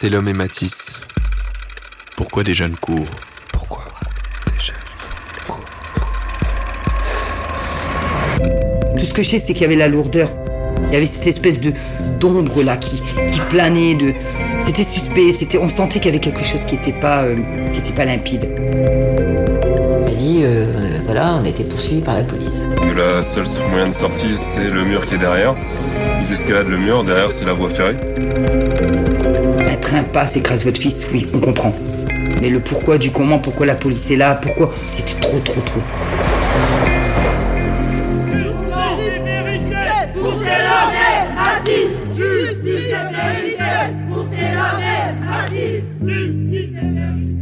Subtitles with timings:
[0.00, 1.00] C'est l'homme et Matisse.
[2.16, 3.10] Pourquoi des jeunes courent
[3.52, 3.82] Pourquoi
[4.46, 4.76] des jeunes
[5.44, 5.58] courent
[8.96, 10.30] Tout ce que je sais, c'est qu'il y avait la lourdeur.
[10.86, 11.72] Il y avait cette espèce de
[12.20, 13.96] d'ombre là qui, qui planait.
[13.96, 14.12] De...
[14.64, 15.32] C'était suspect.
[15.32, 17.34] C'était, on sentait qu'il y avait quelque chose qui n'était pas, euh,
[17.72, 18.48] qui était pas limpide.
[18.56, 20.64] Il m'a dit, euh,
[21.06, 22.62] voilà, on a été poursuivis par la police.
[22.96, 25.56] La seule moyen de sortie, c'est le mur qui est derrière.
[26.20, 27.96] Ils escaladent le mur, derrière c'est la voie ferrée.
[29.88, 31.74] Un train passe, écrase votre fils, oui, on comprend.
[32.42, 35.80] Mais le pourquoi du comment, pourquoi la police est là, pourquoi, c'était trop, trop, trop.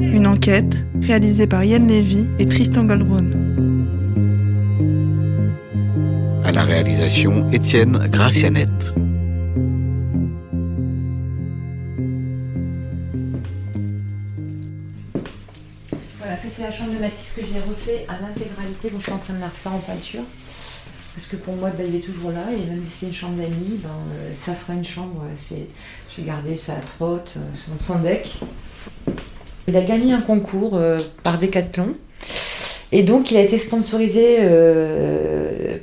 [0.01, 3.25] Une enquête réalisée par Yann Lévy et Tristan Goldbrun.
[6.45, 8.95] À la réalisation, Étienne Gracianette.
[17.01, 18.91] Mathis que j'ai refait à l'intégralité.
[18.91, 20.23] Bon, je suis en train de la refaire en peinture.
[21.15, 22.45] Parce que pour moi, ben, il est toujours là.
[22.53, 25.23] Et même si c'est une chambre d'amis, ben, euh, ça sera une chambre.
[25.51, 28.39] J'ai gardé sa trotte, euh, son, son deck.
[29.67, 31.95] Il a gagné un concours euh, par Decathlon.
[32.93, 34.39] Et donc, il a été sponsorisé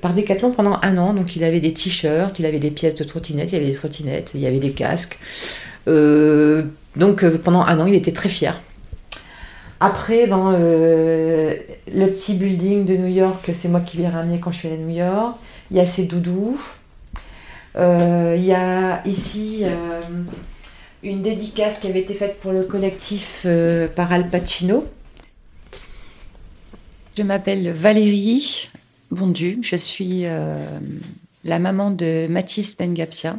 [0.02, 1.14] par Decathlon pendant un an.
[1.14, 3.76] Donc, il avait des t-shirts, il avait des pièces de trottinette, il y avait des
[3.76, 5.20] trottinettes, il y avait des casques.
[5.86, 8.58] Donc, pendant un an, il était très fier.
[9.86, 11.58] Après, ben, euh,
[11.94, 14.78] le petit building de New York, c'est moi qui l'ai ramené quand je suis allée
[14.78, 15.38] à New York.
[15.72, 16.58] Il y a ses doudous.
[17.76, 20.00] Euh, il y a ici euh,
[21.04, 23.46] une dédicace qui avait été faite pour le collectif
[23.94, 24.86] par Al Pacino.
[27.18, 28.70] Je m'appelle Valérie
[29.12, 29.60] Bondu.
[29.64, 30.24] Je suis
[31.44, 33.36] la maman de Mathis Bengapsia,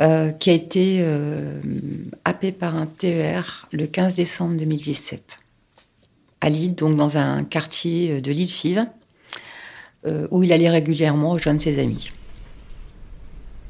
[0.00, 1.60] euh, qui a été euh,
[2.24, 5.38] happé par un TER le 15 décembre 2017
[6.40, 8.86] à Lille, donc dans un quartier de l'île-Five,
[10.06, 12.10] euh, où il allait régulièrement rejoindre ses amis.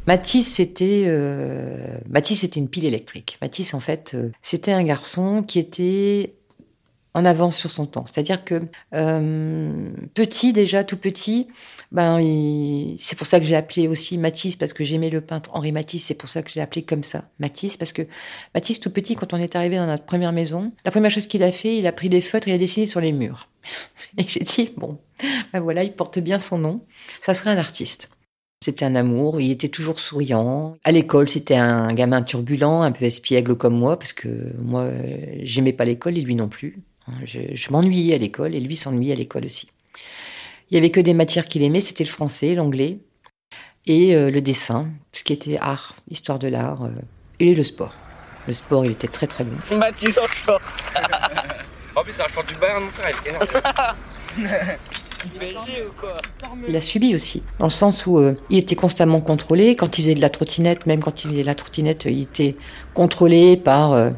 [0.07, 3.39] Mathis, c'était euh, Mathis, c'était une pile électrique.
[3.43, 6.35] Mathis, en fait, euh, c'était un garçon qui était
[7.15, 8.05] en avance sur son temps.
[8.07, 8.61] C'est-à-dire que
[8.95, 11.49] euh, petit déjà, tout petit,
[11.93, 12.19] ben
[12.99, 16.05] c'est pour ça que j'ai appelé aussi Matisse parce que j'aimais le peintre Henri Matisse.
[16.05, 18.03] C'est pour ça que je appelé comme ça, Matisse, parce que
[18.55, 21.43] Matisse, tout petit, quand on est arrivé dans notre première maison, la première chose qu'il
[21.43, 23.49] a fait, il a pris des feutres et il a dessiné sur les murs.
[24.17, 24.99] Et j'ai dit bon,
[25.53, 26.85] ben voilà, il porte bien son nom.
[27.23, 28.09] Ça serait un artiste.
[28.63, 30.77] C'était un amour, il était toujours souriant.
[30.85, 34.29] À l'école, c'était un gamin turbulent, un peu espiègle comme moi, parce que
[34.63, 34.87] moi,
[35.43, 36.83] j'aimais pas l'école et lui non plus.
[37.27, 39.69] Je, je m'ennuyais à l'école et lui s'ennuyait à l'école aussi.
[40.71, 42.99] Il y avait que des matières qu'il aimait, c'était le français, l'anglais
[43.87, 46.91] et euh, le dessin, ce qui était art, histoire de l'art, euh,
[47.41, 47.95] et le sport.
[48.47, 49.57] Le sport, il était très très bon.
[49.77, 50.63] Mathis en short.
[51.97, 53.39] En plus, c'est un short du Bayern, mon frère, il est
[56.01, 56.21] quoi?
[56.69, 59.77] Il a subi aussi, dans le sens où euh, il était constamment contrôlé.
[59.77, 62.57] Quand il faisait de la trottinette, même quand il faisait de la trottinette, il était
[62.95, 64.11] contrôlé par, euh,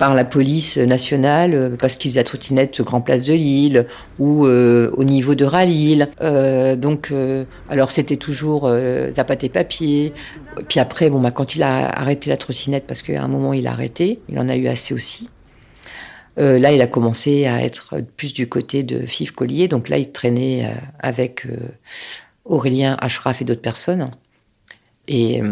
[0.00, 3.86] par la police nationale, euh, parce qu'il faisait la trottinette Grand Place de Lille
[4.18, 6.08] ou euh, au niveau de Ralille.
[6.22, 7.12] Euh, donc,
[7.68, 8.72] alors c'était toujours
[9.38, 10.14] tes papiers.
[10.68, 13.66] Puis après, bon, bah, quand il a arrêté la trottinette, parce qu'à un moment il
[13.66, 15.28] a arrêté, il en a eu assez aussi.
[16.38, 19.68] Là, il a commencé à être plus du côté de Fives Collier.
[19.68, 21.46] Donc là, il traînait avec
[22.46, 24.08] Aurélien Ashraf et d'autres personnes.
[25.06, 25.42] Et,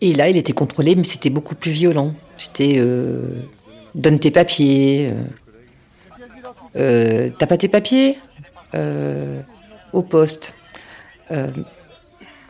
[0.00, 2.14] et là, il était contrôlé, mais c'était beaucoup plus violent.
[2.36, 3.28] C'était euh,
[3.94, 5.10] donne tes papiers.
[5.10, 5.14] euh,
[6.76, 8.18] euh, T'as pas tes papiers
[8.74, 9.40] Euh,
[9.92, 10.54] Au poste.
[11.32, 11.48] Euh,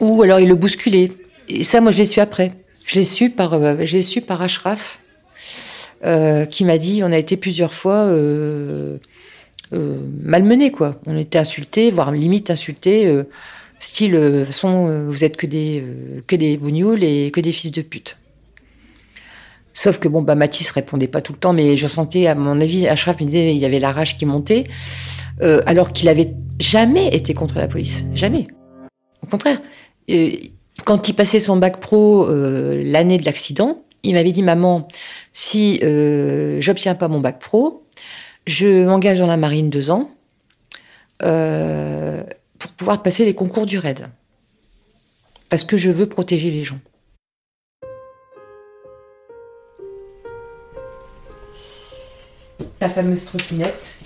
[0.01, 1.11] ou alors il le bousculait.
[1.49, 2.53] Et ça, moi, je l'ai su après.
[2.85, 5.01] Je l'ai su par, euh, su par Ashraf
[6.51, 8.11] qui m'a dit on a été plusieurs fois
[9.71, 10.93] malmenés quoi.
[11.07, 13.07] On était insultés, voire limite insultés,
[13.81, 17.51] style de toute façon vous êtes que des euh, que des bougnoules et que des
[17.51, 18.19] fils de pute.
[19.73, 22.61] Sauf que bon bah Mathis répondait pas tout le temps, mais je sentais à mon
[22.61, 24.65] avis Ashraf me disait il y avait la rage qui montait,
[25.43, 28.47] euh, alors qu'il avait jamais été contre la police, jamais.
[29.23, 29.61] Au contraire,
[30.11, 30.31] euh,
[30.85, 34.89] quand il passait son bac pro l'année de l'accident, il m'avait dit maman
[35.33, 35.81] si
[36.61, 37.85] j'obtiens pas mon bac pro,
[38.47, 40.11] je m'engage dans la marine deux ans
[42.61, 44.07] pour pouvoir passer les concours du RAID.
[45.49, 46.79] Parce que je veux protéger les gens.
[52.81, 53.97] Sa fameuse trottinette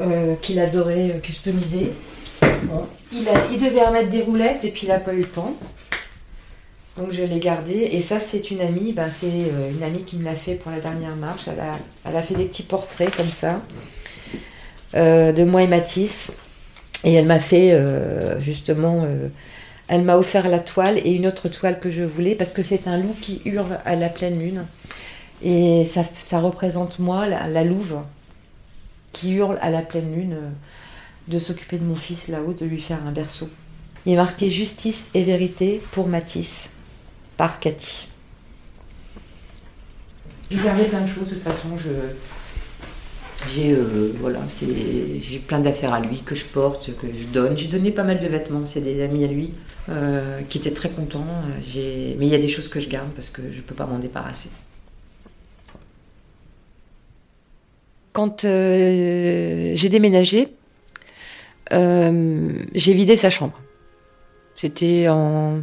[0.00, 1.92] euh, qu'il adorait euh, customiser.
[3.12, 3.24] Il,
[3.58, 5.56] devait remettre des roulettes et puis il n'a pas eu le temps.
[6.96, 7.88] Donc je l'ai gardé.
[7.92, 8.92] Et ça, c'est une amie.
[8.92, 11.48] Ben, c'est euh, une amie qui me l'a fait pour la dernière marche.
[11.48, 13.60] Elle a, fait des petits portraits comme ça
[14.94, 16.32] de moi et Matisse.
[17.04, 19.04] Et elle m'a fait euh, justement.
[19.04, 19.28] euh,
[19.88, 22.86] elle m'a offert la toile et une autre toile que je voulais parce que c'est
[22.86, 24.66] un loup qui hurle à la pleine lune.
[25.42, 28.02] Et ça, représente moi, la, louve,
[29.12, 30.50] qui hurle à la pleine lune, euh,
[31.28, 33.48] de s'occuper de mon fils là-haut, de lui faire un berceau.
[34.04, 36.70] Il est marqué Justice et vérité pour Matisse,
[37.36, 38.08] par Cathy.
[40.50, 41.90] J'ai gardé plein de choses, de toute façon, je.
[43.46, 44.12] J'ai euh,
[45.20, 47.56] j'ai plein d'affaires à lui que je porte, que je donne.
[47.56, 49.52] J'ai donné pas mal de vêtements, c'est des amis à lui
[49.88, 51.24] euh, qui étaient très contents.
[51.76, 53.98] Mais il y a des choses que je garde parce que je peux pas m'en
[53.98, 54.50] débarrasser.
[58.12, 60.48] Quand euh, j'ai déménagé,
[61.70, 63.60] j'ai vidé sa chambre.
[64.54, 65.62] C'était en,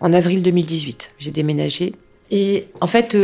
[0.00, 1.12] en avril 2018.
[1.18, 1.92] J'ai déménagé.
[2.32, 3.16] Et en fait,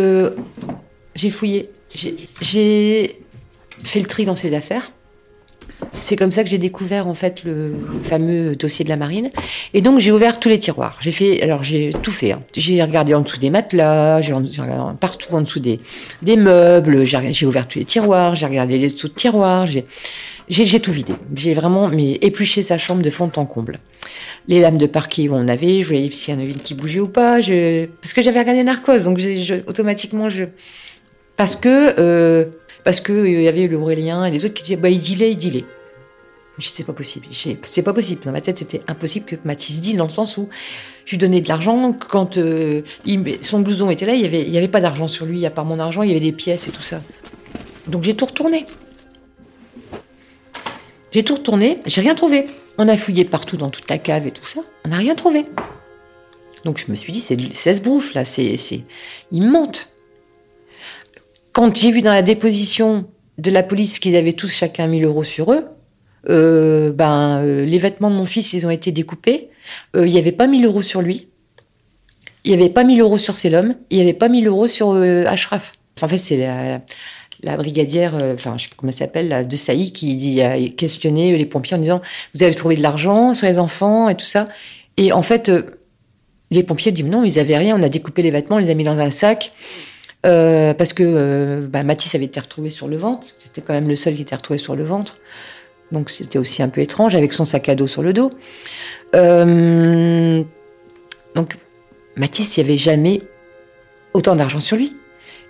[1.16, 1.70] j'ai fouillé.
[1.92, 3.18] J'ai
[3.84, 4.92] fait le tri dans ses affaires.
[6.00, 9.30] C'est comme ça que j'ai découvert en fait le fameux dossier de la marine.
[9.74, 10.98] Et donc j'ai ouvert tous les tiroirs.
[11.00, 12.32] J'ai fait, alors j'ai tout fait.
[12.32, 12.42] hein.
[12.54, 15.80] J'ai regardé en dessous des matelas, j'ai regardé partout en dessous des,
[16.36, 17.04] meubles.
[17.04, 19.66] J'ai ouvert tous les tiroirs, j'ai regardé les dessous de tiroirs.
[19.66, 21.12] J'ai tout vidé.
[21.34, 23.78] J'ai vraiment mais épluché sa chambre de fond en comble.
[24.48, 27.00] Les lames de parquet où on avait, je voyais s'il y en avait qui bougeait
[27.00, 27.36] ou pas.
[27.36, 29.20] Parce que j'avais regardé Narcos, donc
[29.66, 30.44] automatiquement je
[31.40, 32.44] parce que euh,
[32.84, 35.36] parce euh, il y avait l'Aurélien et les autres qui disaient bah il dealait, il
[35.38, 35.64] dealait.
[36.58, 37.26] Je c'est pas possible.
[37.30, 38.22] C'est pas possible.
[38.22, 40.48] Dans ma tête, c'était impossible que Mathis deal dans le sens où
[41.06, 41.92] je lui donnais de l'argent.
[41.94, 45.24] Quand euh, il- son blouson était là, il y avait, il avait pas d'argent sur
[45.24, 47.00] lui, à part mon argent, il y avait des pièces et tout ça.
[47.86, 48.66] Donc j'ai tout retourné.
[51.12, 52.46] J'ai tout retourné, j'ai rien trouvé.
[52.78, 55.44] On a fouillé partout dans toute la cave et tout ça, on n'a rien trouvé.
[56.64, 58.82] Donc je me suis dit, c'est se bouffe là, c'est, c'est...
[59.32, 59.88] mentent.
[61.52, 63.06] Quand j'ai vu dans la déposition
[63.38, 65.64] de la police qu'ils avaient tous chacun 1000 euros sur eux,
[66.28, 69.48] euh, ben, euh, les vêtements de mon fils, ils ont été découpés.
[69.96, 71.28] Euh, Il n'y avait pas 1000 euros sur lui.
[72.44, 73.74] Il n'y avait pas 1000 euros sur Selom.
[73.90, 75.72] Il n'y avait pas 1000 euros sur Ashraf.
[76.00, 76.80] En fait, c'est la,
[77.42, 81.44] la brigadière, enfin, je sais pas comment elle s'appelle, de Saï, qui a questionné les
[81.44, 82.00] pompiers en disant
[82.34, 84.48] Vous avez trouvé de l'argent sur les enfants et tout ça?
[84.96, 85.52] Et en fait,
[86.50, 87.78] les pompiers disent Non, ils n'avaient rien.
[87.78, 89.52] On a découpé les vêtements, on les a mis dans un sac.
[90.26, 93.26] Euh, parce que euh, bah, Mathis avait été retrouvé sur le ventre.
[93.38, 95.16] C'était quand même le seul qui était retrouvé sur le ventre.
[95.92, 98.30] Donc c'était aussi un peu étrange avec son sac à dos sur le dos.
[99.14, 100.42] Euh,
[101.34, 101.56] donc
[102.16, 103.22] Mathis, il n'y avait jamais
[104.12, 104.96] autant d'argent sur lui.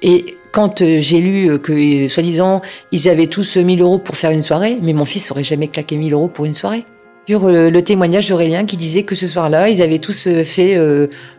[0.02, 4.31] Et quand euh, j'ai lu que, soi-disant, ils avaient tous euh, 1000 euros pour faire
[4.31, 6.84] une soirée, mais mon fils aurait jamais claqué 1000 euros pour une soirée.
[7.28, 10.75] Sur le témoignage d'Aurélien qui disait que ce soir-là, ils avaient tous fait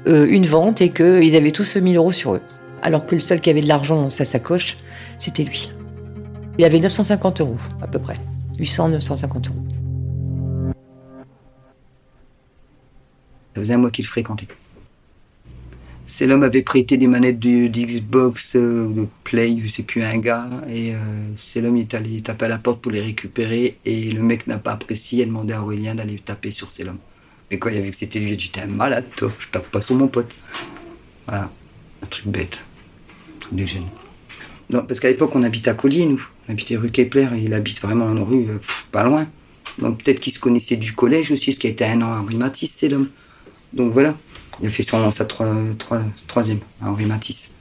[0.06, 2.42] une vente et qu'ils avaient tous 1000 euros sur eux.
[2.82, 4.78] Alors que le seul qui avait de l'argent dans sa sacoche,
[5.18, 5.70] c'était lui.
[6.58, 8.18] Il avait 950 euros, à peu près.
[8.60, 9.64] 800, 950 euros.
[13.56, 14.48] Ça faisait un mois qu'il fréquentait.
[16.08, 20.18] C'est l'homme avait prêté des manettes de, d'Xbox, euh, de Play, je sais plus, un
[20.18, 20.50] gars.
[20.70, 20.98] Et euh,
[21.38, 23.78] c'est l'homme il est allé taper à la porte pour les récupérer.
[23.86, 25.20] Et le mec n'a pas apprécié.
[25.20, 27.00] Il a demandé à Aurélien d'aller taper sur c'est l'homme.
[27.50, 29.32] Mais quand il a vu que c'était lui, il a dit T'es un malade, toi.
[29.40, 30.36] Je tape pas sur mon pote.
[31.28, 31.50] Voilà.
[32.04, 32.60] Un truc bête.
[34.88, 36.26] Parce qu'à l'époque, on habitait à Collier, nous.
[36.48, 38.58] On habitait rue Kepler et il habite vraiment en rue, euh,
[38.92, 39.28] pas loin.
[39.80, 42.18] Donc peut-être qu'il se connaissait du collège aussi, ce qui a été un an à
[42.20, 43.10] Henri Matisse, c'est l'homme.
[43.74, 44.18] Donc voilà,
[44.62, 47.52] il a fait son, sa trois, trois- troisième à Henri Matisse.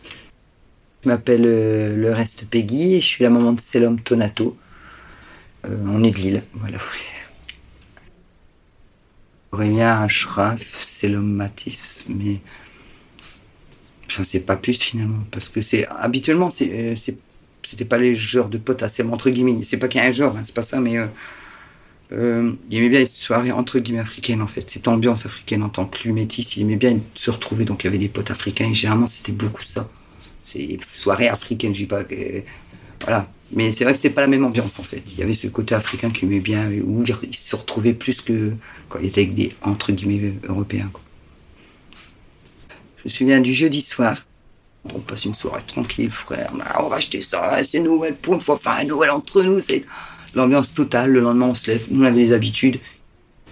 [1.03, 4.57] Je m'appelle euh, le Peggy et je suis la maman de Selom Tonato.
[5.67, 6.79] Euh, on est de Lille, voilà.
[9.53, 12.41] Aurélien Ashraf, Selom Matisse, mais
[14.11, 16.97] j'en sais pas plus finalement, parce que c'est habituellement euh,
[17.63, 19.63] c'était pas les genres de potes assez entre guillemets.
[19.65, 21.07] C'est pas qu'il y a un genre, hein, c'est pas ça, mais euh,
[22.13, 25.69] euh, il aimait bien les soirées entre guillemets africaines en fait, cette ambiance africaine en
[25.69, 28.31] tant que lui métis, il aimait bien se retrouver, donc il y avait des potes
[28.31, 29.89] africains et généralement c'était beaucoup ça.
[30.47, 32.03] C'est soirée africaine, je dis pas.
[33.03, 33.31] Voilà.
[33.53, 35.03] Mais c'est vrai que c'était pas la même ambiance en fait.
[35.13, 38.53] Il y avait ce côté africain qui aimait bien, où il se retrouvait plus que
[38.89, 40.91] quand il était avec des entre guillemets européens.
[40.93, 41.03] quoi.
[43.05, 44.27] Je me souviens du jeudi soir.
[44.95, 46.53] On passe une soirée tranquille, frère.
[46.65, 49.61] Ah, on va acheter ça, c'est Noël pour une fois, un Noël entre nous.
[49.61, 49.85] C'est
[50.35, 51.11] l'ambiance totale.
[51.11, 51.87] Le lendemain, on se lève.
[51.91, 52.79] Nous, on avait des habitudes.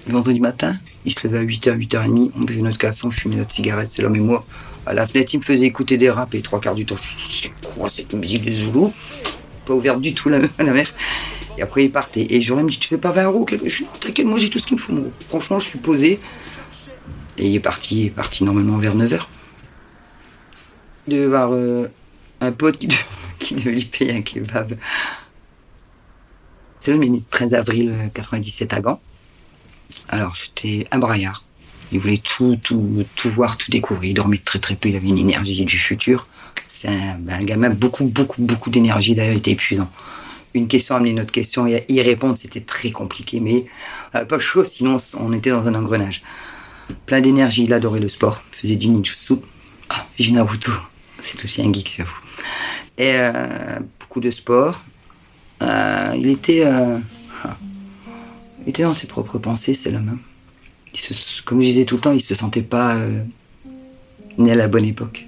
[0.06, 2.30] Le vendredi matin, il se levait à 8h, 8h30.
[2.36, 4.46] On buvait notre café, on fumait notre cigarette, c'est l'homme et moi.
[4.86, 6.96] À la fenêtre, il me faisait écouter des raps et trois quarts du temps,
[7.30, 8.92] c'est quoi cette musique de Zoulou?
[9.66, 10.94] Pas ouvert du tout la, la mer.
[11.58, 12.26] Et après, il partait.
[12.30, 13.88] Et j'aurais me dit, tu fais pas 20 euros quelque chose?
[14.00, 14.94] T'inquiète, moi j'ai tout ce qu'il me faut.
[15.28, 16.20] Franchement, je suis posé.
[17.36, 19.26] Et il est parti, il est parti normalement vers 9h.
[21.08, 21.88] Devait avoir euh,
[22.40, 22.88] un pote qui,
[23.38, 24.76] qui devait lui payer un kebab.
[26.80, 29.00] C'est le né le 13 avril euh, 97 à Gand.
[30.08, 31.44] Alors, c'était un braillard.
[31.92, 34.10] Il voulait tout, tout, tout voir, tout découvrir.
[34.10, 36.26] Il dormait très très peu, il avait une énergie du futur.
[36.68, 39.14] C'est un, ben, un gamin, beaucoup, beaucoup, beaucoup d'énergie.
[39.14, 39.90] D'ailleurs, il était épuisant.
[40.54, 43.40] Une question amenait une autre question, et y répondre, c'était très compliqué.
[43.40, 43.66] Mais
[44.14, 46.22] euh, pas chaud, sinon on était dans un engrenage.
[47.06, 48.42] Plein d'énergie, il adorait le sport.
[48.52, 49.34] Il faisait du ninjutsu.
[49.90, 50.72] Ah, Naruto.
[51.22, 52.10] C'est aussi un geek, j'avoue.
[52.96, 54.82] Et euh, beaucoup de sport.
[55.62, 56.64] Euh, il était...
[56.64, 56.98] euh,
[57.44, 57.56] ah,
[58.66, 60.10] était dans ses propres pensées, c'est l'homme.
[60.14, 60.18] hein.
[60.94, 62.96] Se- comme je disais tout le temps, il se sentait pas
[64.36, 65.26] né à la bonne époque.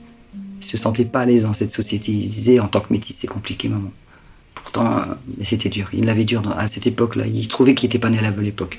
[0.63, 2.13] Il se sentait pas à l'aise dans cette société.
[2.13, 3.91] Il disait en tant que métis, c'est compliqué, maman.
[4.55, 5.05] Pourtant,
[5.45, 5.89] c'était dur.
[5.93, 7.27] Il l'avait dur à cette époque-là.
[7.27, 8.79] Il trouvait qu'il était pas né à la bonne époque.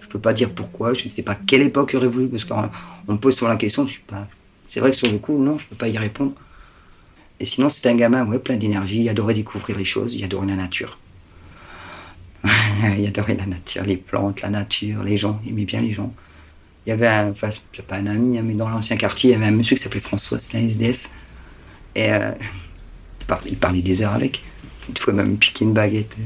[0.00, 0.94] Je peux pas dire pourquoi.
[0.94, 2.68] Je ne sais pas quelle époque il aurait voulu, parce qu'on
[3.08, 3.86] on me pose sur la question.
[3.86, 4.26] Je suis pas.
[4.68, 6.32] C'est vrai que sur le coup, non, je peux pas y répondre.
[7.42, 9.00] Et sinon, c'était un gamin, ouais, plein d'énergie.
[9.00, 10.14] Il adorait découvrir les choses.
[10.14, 10.96] Il adorait la nature.
[12.96, 15.40] il adorait la nature, les plantes, la nature, les gens.
[15.44, 16.14] Il aimait bien les gens.
[16.86, 17.50] Il y avait un, enfin,
[17.88, 19.98] pas un ami, hein, mais dans l'ancien quartier, il y avait un monsieur qui s'appelait
[19.98, 21.10] François, c'était un SDF.
[21.96, 22.30] Et euh,
[23.46, 24.44] il, parlait, des heures avec.
[24.88, 26.16] Une fois, même piquer une baguette.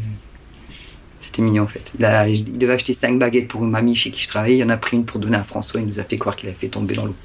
[1.22, 1.92] C'était mignon, en fait.
[1.98, 4.58] Là, il devait acheter cinq baguettes pour une mamie chez qui je travaillais.
[4.58, 5.80] Il en a pris une pour donner à François.
[5.80, 7.16] Il nous a fait croire qu'il a fait tomber dans l'eau.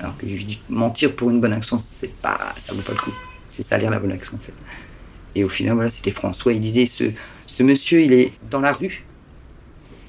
[0.00, 2.98] Alors que je dis, mentir pour une bonne action, c'est pas, ça vaut pas le
[2.98, 3.12] coup.
[3.50, 4.54] C'est salir la bonne action, en fait.
[5.34, 6.54] Et au final, voilà, c'était François.
[6.54, 7.04] Il disait, ce,
[7.46, 9.04] ce monsieur, il est dans la rue.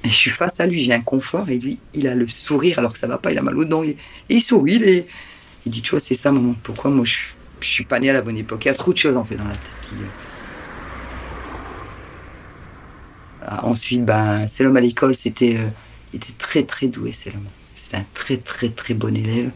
[0.05, 1.49] Et je suis face à lui, j'ai un confort.
[1.49, 3.65] Et lui, il a le sourire alors que ça va pas, il a mal aux
[3.65, 3.83] dents.
[3.83, 3.97] Et,
[4.29, 5.05] il sourit.
[5.65, 6.55] Il, dit, tu vois, c'est ça, maman.
[6.63, 7.17] Pourquoi moi, je,
[7.59, 8.63] je suis pas né à la bonne époque?
[8.63, 9.59] Il y a trop de choses, en fait, dans la tête.
[9.93, 10.05] euh,
[13.45, 15.67] Ah, ensuite, ben, l'homme à l'école, c'était, euh,
[16.13, 17.47] était très très doué, l'homme.
[17.75, 19.51] C'était un très très très bon élève.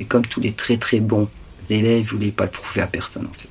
[0.00, 1.28] Et comme tous les très très bons
[1.68, 3.48] élèves, il voulait pas le prouver à personne en fait.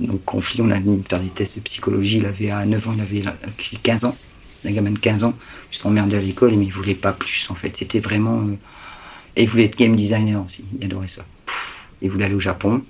[0.00, 2.16] Donc conflit, on a mis faire des tests de psychologie.
[2.18, 3.48] Il avait à 9 ans, il avait euh,
[3.82, 4.16] 15 ans,
[4.64, 5.34] un gamin de 15 ans.
[5.70, 7.76] Je emmerdé à l'école, mais il voulait pas plus en fait.
[7.76, 8.40] C'était vraiment.
[8.40, 8.56] euh,
[9.36, 10.64] Et il voulait être game designer aussi.
[10.78, 11.24] Il adorait ça.
[12.00, 12.82] Il voulait aller au Japon.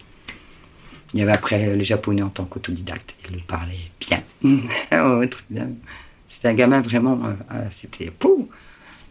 [1.12, 3.16] Il y avait après le japonais en tant qu'autodidacte.
[3.28, 4.22] Il le parlait bien.
[5.50, 5.68] Bien.
[6.28, 7.20] C'était un gamin vraiment.
[7.26, 8.12] euh, ah, c'était.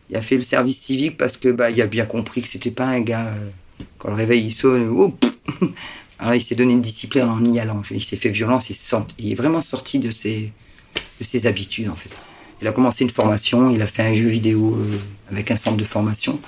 [0.10, 2.72] Il a fait le service civique parce que bah, il a bien compris que c'était
[2.72, 3.28] pas un gars.
[3.28, 3.50] euh,
[3.98, 4.89] quand le réveil il sonne.
[4.89, 5.16] oh.
[6.20, 7.82] Alors il s'est donné une discipline en y allant.
[7.92, 8.70] Il s'est fait violence.
[9.18, 10.51] Il, est vraiment sorti de ses,
[11.20, 12.10] de ses habitudes en fait.
[12.62, 13.70] Il a commencé une formation.
[13.70, 14.98] Il a fait un jeu vidéo euh,
[15.32, 16.39] avec un centre de formation.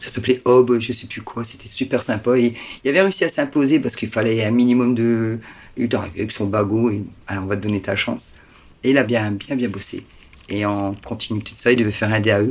[0.00, 1.44] Ça s'appelait Hob, je sais plus quoi.
[1.44, 2.38] C'était super sympa.
[2.38, 5.38] Et il avait réussi à s'imposer parce qu'il fallait un minimum de.
[5.76, 6.90] Il est arrivé avec son bagot.
[7.28, 8.36] On va te donner ta chance.
[8.82, 10.04] Et il a bien, bien, bien bossé.
[10.48, 12.48] Et en continuité de ça, il devait faire un DAE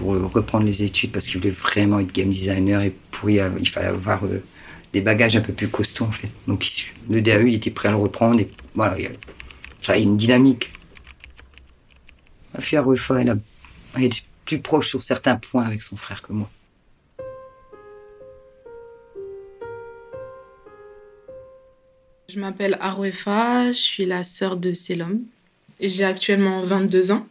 [0.00, 3.38] pour euh, reprendre les études parce qu'il voulait vraiment être game designer et pour y
[3.38, 4.42] avoir- il fallait avoir euh,
[4.94, 6.30] des bagages un peu plus costauds en fait.
[6.48, 6.66] Donc
[7.10, 10.72] le DAE, il était prêt à le reprendre et voilà, il y a, une dynamique.
[12.54, 16.50] Ma fille Arufa, est plus proche sur certains points avec son frère que moi.
[22.30, 25.20] Je m'appelle Aruefa, je suis la sœur de Selom.
[25.78, 27.26] J'ai actuellement 22 ans.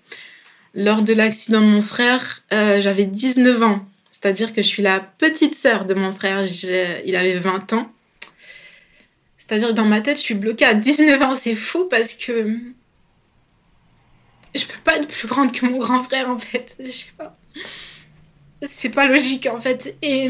[0.75, 3.85] Lors de l'accident de mon frère, euh, j'avais 19 ans.
[4.11, 6.43] C'est-à-dire que je suis la petite sœur de mon frère.
[7.05, 7.91] Il avait 20 ans.
[9.37, 11.35] C'est-à-dire que dans ma tête, je suis bloquée à 19 ans.
[11.35, 12.59] C'est fou parce que
[14.53, 16.75] je peux pas être plus grande que mon grand frère en fait.
[16.83, 17.37] Je sais pas.
[18.61, 19.95] C'est pas logique en fait.
[20.01, 20.25] Et,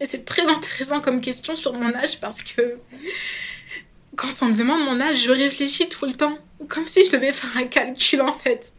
[0.00, 2.78] et c'est très intéressant comme question sur mon âge parce que
[4.16, 6.36] quand on me demande mon âge, je réfléchis tout le temps.
[6.68, 8.72] Comme si je devais faire un calcul en fait.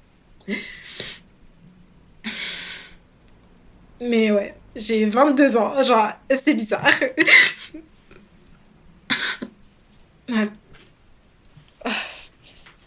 [4.01, 5.83] Mais ouais, j'ai 22 ans.
[5.83, 6.89] Genre, c'est bizarre.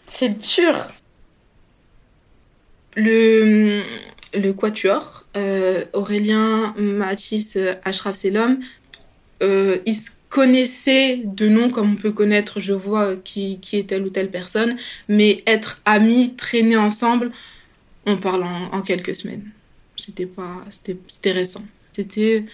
[0.07, 0.75] C'est dur.
[2.95, 3.83] Le,
[4.33, 8.59] le quatuor, euh, Aurélien, Mathis, euh, Ashraf Selom,
[9.43, 13.83] euh, ils se connaissaient de nom comme on peut connaître, je vois qui, qui est
[13.89, 14.75] telle ou telle personne,
[15.07, 17.31] mais être amis, traîner ensemble,
[18.07, 19.51] on parle en quelques semaines.
[19.97, 21.63] C'était pas, c'était récent.
[21.93, 22.45] C'était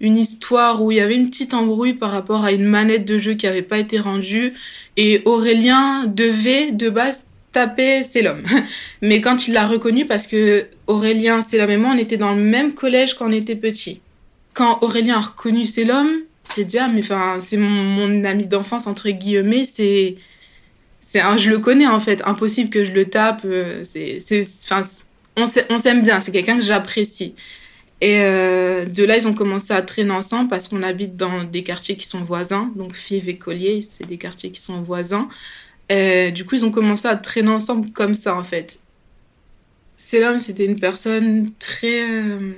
[0.00, 3.18] une histoire où il y avait une petite embrouille par rapport à une manette de
[3.18, 4.52] jeu qui n'avait pas été rendue
[4.96, 8.42] et Aurélien devait de base taper Selom.
[9.02, 12.42] Mais quand il l'a reconnu, parce que Aurélien, Selom et moi, on était dans le
[12.42, 14.00] même collège quand on était petits.
[14.52, 16.08] Quand Aurélien a reconnu Selom,
[16.44, 20.16] c'est déjà, mais enfin, c'est mon, ami d'enfance, entre guillemets, c'est.
[21.00, 23.42] C'est un, je le connais en fait, impossible que je le tape.
[23.44, 24.42] euh, C'est, c'est,
[25.36, 27.34] on s'aime bien, c'est quelqu'un que j'apprécie.
[28.00, 31.62] Et euh, de là, ils ont commencé à traîner ensemble parce qu'on habite dans des
[31.62, 32.70] quartiers qui sont voisins.
[32.76, 35.28] Donc, Fives et Collier, c'est des quartiers qui sont voisins.
[35.92, 38.80] Euh, du coup, ils ont commencé à traîner ensemble comme ça, en fait.
[40.12, 42.52] L'homme, c'était une personne très euh,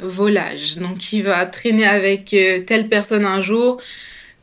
[0.00, 0.76] volage.
[0.76, 3.80] Donc, il va traîner avec euh, telle personne un jour,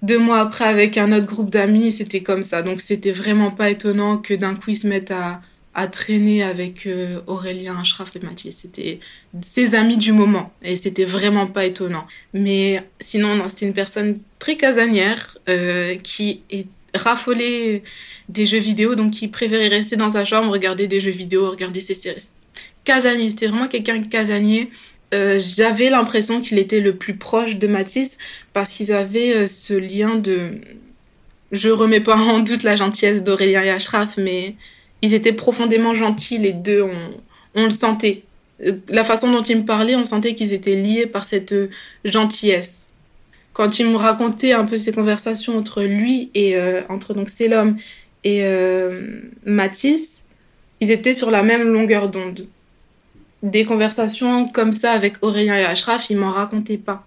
[0.01, 2.61] deux mois après avec un autre groupe d'amis, c'était comme ça.
[2.61, 5.41] Donc, c'était vraiment pas étonnant que d'un coup, ils se mettent à,
[5.75, 8.59] à traîner avec euh, Aurélien, Ashraf et Mathis.
[8.61, 8.99] C'était
[9.41, 12.07] ses amis du moment et c'était vraiment pas étonnant.
[12.33, 17.83] Mais sinon, non, c'était une personne très casanière euh, qui est raffolée
[18.29, 21.81] des jeux vidéo, donc qui préférait rester dans sa chambre, regarder des jeux vidéo, regarder
[21.81, 22.23] ses séries.
[22.85, 24.69] Casanier, c'était vraiment quelqu'un de casanier.
[25.13, 28.17] Euh, J'avais l'impression qu'il était le plus proche de Mathis
[28.53, 30.51] parce qu'ils avaient ce lien de.
[31.51, 34.55] Je remets pas en doute la gentillesse d'Aurélien et Ashraf, mais
[35.05, 36.83] ils étaient profondément gentils, les deux,
[37.53, 38.23] on, le sentait.
[38.65, 41.69] Euh, La façon dont ils me parlaient, on sentait qu'ils étaient liés par cette euh,
[42.03, 42.95] gentillesse.
[43.53, 47.29] Quand il me racontait un peu ces conversations entre lui et euh, entre donc
[48.23, 50.23] et euh, Mathis,
[50.81, 52.47] ils étaient sur la même longueur d'onde.
[53.43, 57.05] Des conversations comme ça avec Aurélien et Ashraf, ils m'en racontaient pas.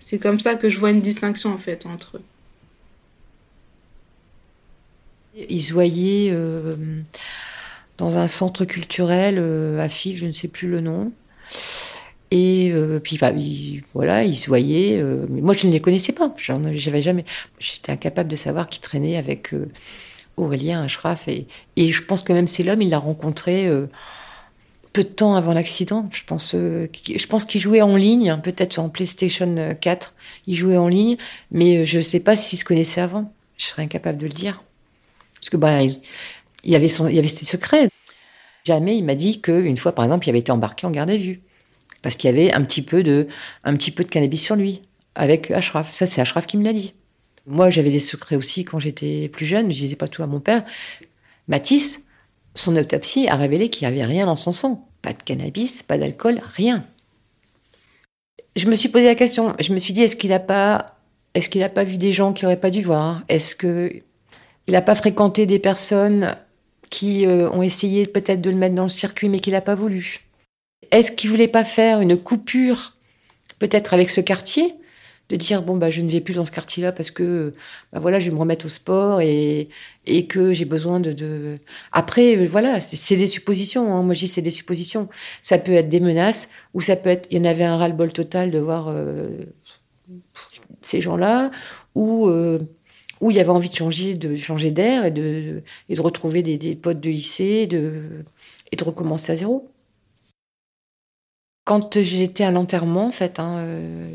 [0.00, 2.24] C'est comme ça que je vois une distinction en fait entre eux.
[5.34, 6.76] Ils se voyaient euh,
[7.98, 11.12] dans un centre culturel euh, à Fives, je ne sais plus le nom.
[12.32, 13.32] Et euh, puis bah,
[13.94, 15.02] voilà, ils voyaient.
[15.28, 16.32] moi, je ne les connaissais pas.
[16.36, 17.24] J'avais jamais.
[17.58, 19.52] J'étais incapable de savoir qui traînait avec
[20.36, 21.28] Aurélien Ashraf.
[21.28, 21.46] Et,
[21.76, 23.68] je pense que même c'est l'homme, il l'a rencontré
[24.92, 26.08] peu de temps avant l'accident.
[26.12, 30.14] Je pense, je qu'il jouait en ligne, peut-être en PlayStation 4.
[30.46, 31.16] Il jouait en ligne,
[31.50, 33.32] mais je ne sais pas s'il se connaissait avant.
[33.56, 34.62] Je serais incapable de le dire.
[35.40, 35.88] Parce que ben,
[36.64, 37.88] il, avait ses secrets.
[38.64, 41.16] Jamais il m'a dit qu'une fois, par exemple, il avait été embarqué en garde à
[41.16, 41.40] vue.
[42.02, 43.26] Parce qu'il y avait un petit peu de,
[44.10, 44.82] cannabis sur lui,
[45.14, 45.92] avec Ashraf.
[45.92, 46.94] Ça, c'est Ashraf qui me l'a dit.
[47.46, 49.70] Moi, j'avais des secrets aussi quand j'étais plus jeune.
[49.70, 50.64] Je disais pas tout à mon père.
[51.48, 52.00] Mathis,
[52.54, 54.86] son autopsie a révélé qu'il n'y avait rien dans son sang.
[55.02, 56.84] Pas de cannabis, pas d'alcool, rien.
[58.56, 59.54] Je me suis posé la question.
[59.60, 60.96] Je me suis dit, est-ce qu'il n'a pas,
[61.74, 63.22] pas vu des gens qu'il aurait pas dû voir?
[63.28, 64.02] Est-ce que
[64.66, 66.36] il n'a pas fréquenté des personnes
[66.90, 69.74] qui euh, ont essayé peut-être de le mettre dans le circuit, mais qu'il n'a pas
[69.74, 70.26] voulu.
[70.90, 72.96] Est-ce qu'il voulait pas faire une coupure,
[73.58, 74.74] peut-être avec ce quartier,
[75.30, 77.54] de dire bon bah je ne vais plus dans ce quartier-là parce que
[77.92, 79.68] bah voilà je vais me remettre au sport et,
[80.28, 81.54] que j'ai besoin de,
[81.92, 84.02] après voilà c'est c'est des suppositions hein.
[84.02, 85.08] moi je dis c'est des suppositions.
[85.44, 88.12] Ça peut être des menaces ou ça peut être il y en avait un ras-le-bol
[88.12, 89.38] total de voir euh,
[90.80, 91.52] ces gens-là
[91.94, 92.58] ou euh,
[93.20, 93.70] où il y avait envie
[94.16, 97.68] de changer d'air et de et de retrouver des, potes de lycée
[98.72, 99.70] et de recommencer à zéro.
[101.64, 104.08] Quand j'étais à l'enterrement en fait hein, euh,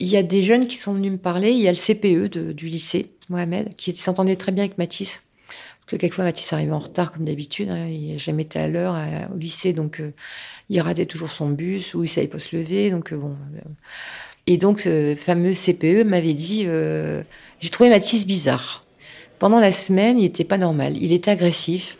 [0.00, 1.50] il y a des jeunes qui sont venus me parler.
[1.50, 5.20] Il y a le CPE du lycée Mohamed qui s'entendait très bien avec Mathis.
[5.80, 8.68] Parce que quelquefois Mathis arrivait en retard comme d'habitude hein, il n'a jamais été à
[8.68, 8.96] l'heure
[9.34, 10.12] au lycée donc euh,
[10.68, 13.36] il ratait toujours son bus ou il savait pas se lever donc euh, bon
[14.50, 16.66] et donc, ce fameux CPE m'avait dit
[17.60, 18.84] J'ai trouvé Mathis bizarre.
[19.38, 20.96] Pendant la semaine, il n'était pas normal.
[20.96, 21.98] Il était agressif.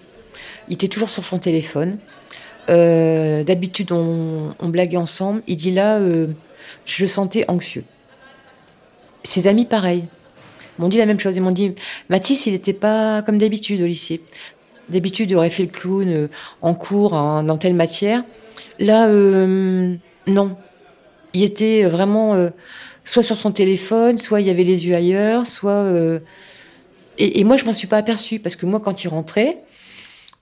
[0.69, 1.99] Il était toujours sur son téléphone.
[2.69, 5.43] Euh, D'habitude, on, on blaguait ensemble.
[5.47, 6.29] Il dit là, euh,
[6.85, 7.85] je le sentais anxieux.
[9.25, 10.05] Ses amis, pareil,
[10.79, 11.37] m'ont dit la même chose.
[11.37, 11.75] Ils m'ont dit
[12.09, 14.21] Mathis, il n'était pas comme d'habitude au lycée.
[14.89, 16.29] D'habitude, il aurait fait le clown euh,
[16.63, 18.23] en cours, dans telle matière.
[18.79, 20.57] Là, non
[21.35, 22.51] il était vraiment
[23.09, 25.71] soit sur son téléphone, soit il y avait les yeux ailleurs, soit.
[25.71, 26.21] euh,
[27.17, 29.59] Et, moi, je m'en suis pas aperçue parce que moi, quand il rentrait,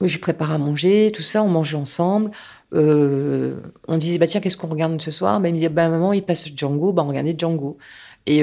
[0.02, 2.32] euh, je préparais à manger, tout ça, on mangeait ensemble.
[2.74, 3.54] Euh,
[3.86, 5.40] on disait bah tiens, qu'est-ce qu'on regarde ce soir?
[5.40, 7.78] Bah, Il me disait bah maman, il passe Django, bah on regardait Django.
[8.26, 8.42] Et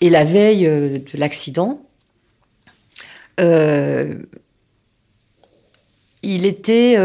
[0.00, 1.82] et la veille de l'accident.
[6.22, 6.96] il était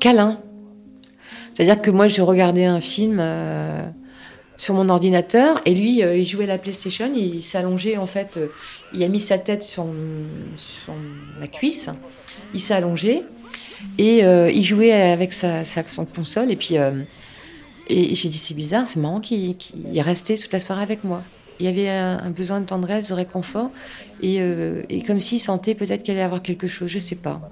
[0.00, 0.40] câlin.
[1.54, 3.20] C'est-à-dire que moi, je regardais un film
[4.58, 7.10] sur mon ordinateur et lui, euh, il jouait à la PlayStation.
[7.14, 8.48] Il s'allongeait, en fait, euh,
[8.92, 9.86] il a mis sa tête sur,
[10.56, 10.94] sur
[11.38, 11.88] ma cuisse.
[12.52, 13.22] Il s'est allongé
[13.96, 16.50] et euh, il jouait avec sa, son console.
[16.50, 20.60] Et puis, et j'ai dit, c'est bizarre, c'est marrant qu'il qu'il est resté toute la
[20.60, 21.22] soirée avec moi.
[21.60, 23.70] Il y avait un, besoin de tendresse, de réconfort,
[24.22, 24.36] et,
[24.90, 27.50] et comme s'il sentait peut-être qu'il allait avoir quelque chose, je sais pas.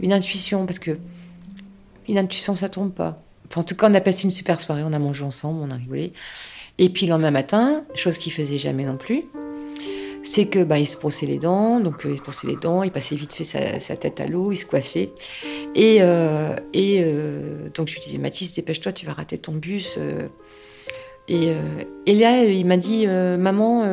[0.00, 0.98] Une intuition, parce que
[2.08, 3.23] une intuition, ça tombe pas.
[3.46, 5.70] Enfin, en tout cas, on a passé une super soirée, on a mangé ensemble, on
[5.70, 6.12] a rigolé.
[6.78, 9.24] Et puis le lendemain matin, chose qu'il faisait jamais non plus,
[10.24, 12.82] c'est que bah, il se brossait les dents, donc euh, il se brossait les dents,
[12.82, 15.12] il passait vite fait sa, tête à l'eau, il se coiffait.
[15.74, 19.98] Et, euh, euh, donc je lui disais, Mathis, dépêche-toi, tu vas rater ton bus.
[21.28, 21.52] Et,
[22.06, 23.84] là, il m'a dit, maman,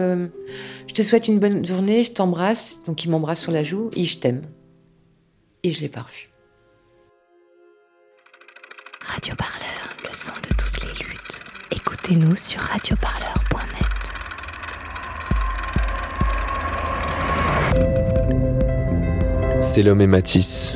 [0.87, 2.79] je te souhaite une bonne journée, je t'embrasse.
[2.87, 4.43] Donc il m'embrasse sur la joue et je t'aime.
[5.63, 6.05] Et je l'ai pas.
[9.21, 11.39] Radio Parleur, le son de toutes les luttes.
[11.69, 13.85] Écoutez-nous sur radioparleur.net.
[19.61, 20.73] C'est l'homme et Matisse.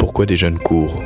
[0.00, 1.04] Pourquoi des jeunes courent?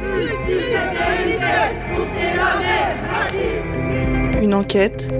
[4.42, 5.10] Une enquête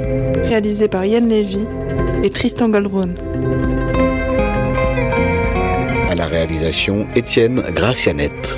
[0.44, 1.68] réalisée par Yann Lévy
[2.22, 3.14] et Tristan Goldron.
[6.08, 8.56] À la réalisation, Étienne Gracianette.